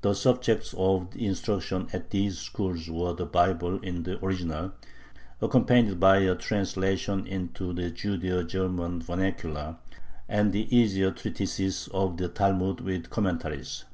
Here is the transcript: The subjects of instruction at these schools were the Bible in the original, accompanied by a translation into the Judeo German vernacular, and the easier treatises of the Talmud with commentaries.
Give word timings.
The 0.00 0.14
subjects 0.14 0.74
of 0.78 1.08
instruction 1.14 1.88
at 1.92 2.08
these 2.08 2.38
schools 2.38 2.88
were 2.88 3.12
the 3.12 3.26
Bible 3.26 3.78
in 3.80 4.04
the 4.04 4.18
original, 4.24 4.72
accompanied 5.42 6.00
by 6.00 6.20
a 6.20 6.34
translation 6.34 7.26
into 7.26 7.74
the 7.74 7.90
Judeo 7.90 8.42
German 8.48 9.02
vernacular, 9.02 9.76
and 10.30 10.54
the 10.54 10.74
easier 10.74 11.10
treatises 11.10 11.90
of 11.92 12.16
the 12.16 12.30
Talmud 12.30 12.80
with 12.80 13.10
commentaries. 13.10 13.84